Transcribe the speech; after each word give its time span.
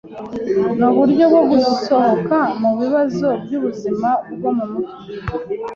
Nuburyo 0.77 1.25
bwo 1.31 1.41
gusohoka 1.51 2.37
mubibazo 2.61 3.29
byubuzima 3.43 4.09
bwo 4.35 4.49
mumutwe? 4.57 5.05